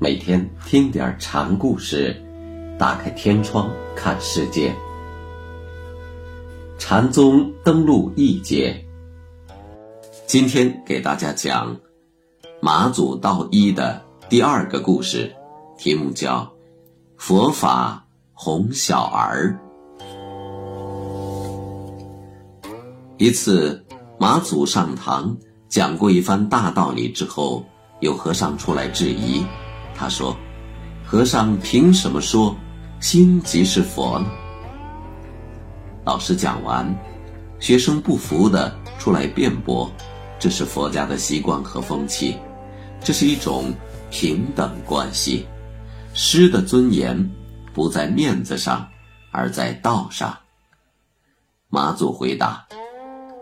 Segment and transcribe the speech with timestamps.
[0.00, 2.14] 每天听点禅故事，
[2.78, 4.72] 打开天窗看世界。
[6.78, 8.86] 禅宗登陆一节，
[10.24, 11.76] 今天给大家讲
[12.60, 15.34] 马祖道一的第二个故事，
[15.76, 16.42] 题目叫
[17.16, 19.58] 《佛法哄小儿》。
[23.16, 23.84] 一次，
[24.16, 25.36] 马祖上堂
[25.68, 27.64] 讲过一番大道理之后，
[27.98, 29.44] 有和尚出来质疑。
[29.98, 30.36] 他说
[31.04, 32.56] ：“和尚凭什么说
[33.00, 34.30] 心即是佛呢？”
[36.06, 36.88] 老师讲完，
[37.58, 39.90] 学生不服的出来辩驳
[40.38, 42.38] ：“这是佛家的习惯和风气，
[43.02, 43.74] 这是一种
[44.08, 45.44] 平等关系。
[46.14, 47.28] 师的尊严
[47.74, 48.88] 不在面子上，
[49.32, 50.38] 而在道上。”
[51.68, 52.64] 马祖回答。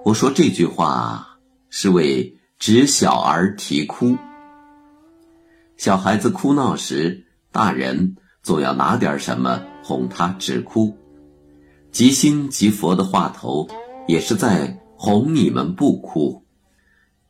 [0.05, 1.37] 我说这句话
[1.69, 4.17] 是为指小儿啼哭。
[5.77, 10.97] 小孩子哭闹时，大人总要拿点什么哄他止哭。
[11.91, 13.67] 即心即佛的话头，
[14.07, 16.43] 也是在哄你们不哭。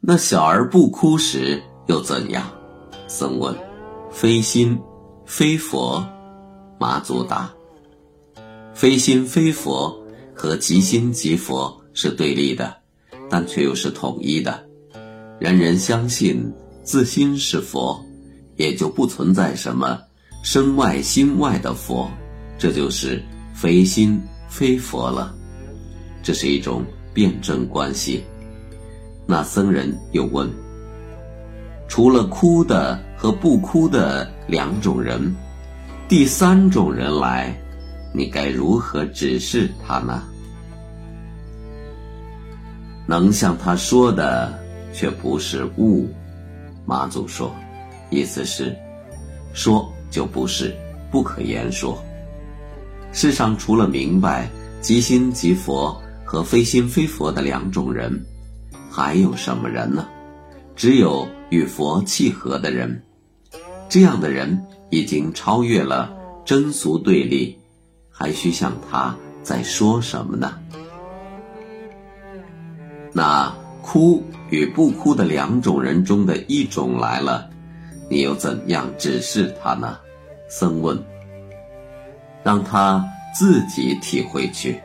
[0.00, 2.48] 那小儿不哭时又怎样？
[3.08, 3.56] 僧问。
[4.10, 4.78] 非心，
[5.24, 6.04] 非佛。
[6.78, 7.52] 马祖答。
[8.74, 9.96] 非心非佛
[10.34, 11.80] 和即心即佛。
[11.98, 12.76] 是对立的，
[13.30, 14.62] 但却又是统一的。
[15.40, 18.04] 人人相信自心是佛，
[18.56, 20.00] 也就不存在什么
[20.42, 22.10] 身外心外的佛，
[22.58, 23.22] 这就是
[23.54, 25.34] 非心非佛了。
[26.22, 26.84] 这是一种
[27.14, 28.24] 辩证关系。
[29.26, 30.48] 那僧人又问：
[31.88, 35.34] 除了哭的和不哭的两种人，
[36.08, 37.56] 第三种人来，
[38.14, 40.22] 你该如何指示他呢？
[43.06, 44.56] 能像他说的，
[44.92, 46.08] 却不是悟。
[46.84, 47.54] 马祖说，
[48.10, 48.76] 意思是，
[49.52, 50.74] 说就不是，
[51.10, 52.02] 不可言说。
[53.12, 54.48] 世上除了明白
[54.80, 58.24] 即心即佛和非心非佛的两种人，
[58.90, 60.06] 还有什么人呢？
[60.74, 63.02] 只有与佛契合的人。
[63.88, 66.14] 这样的人已经超越了
[66.44, 67.56] 真俗对立，
[68.10, 70.58] 还需向他再说什么呢？
[73.12, 73.50] 那
[73.80, 77.48] 哭与不哭的两种人中的一种来了，
[78.08, 79.98] 你又怎样指示他呢？
[80.48, 81.02] 僧问。
[82.42, 84.80] 让他自己体会去。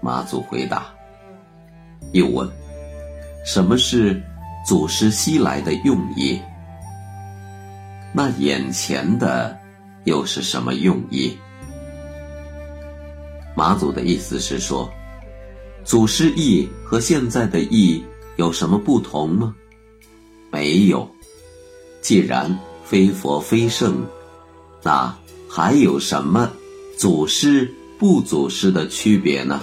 [0.00, 0.86] 马祖回答。
[2.12, 2.48] 又问：
[3.44, 4.22] 什么是
[4.66, 6.40] 祖师西来的用意？
[8.14, 9.58] 那眼前的
[10.04, 11.36] 又是什么用意？
[13.54, 14.90] 马祖的意思是说。
[15.84, 18.04] 祖师意和现在的意
[18.36, 19.54] 有什么不同吗？
[20.50, 21.08] 没有。
[22.06, 24.06] 既然非佛非圣
[24.84, 25.12] 那
[25.50, 26.52] 还有什么
[26.96, 29.60] 祖师不祖师的区别呢？